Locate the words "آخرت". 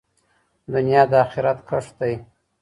1.25-1.59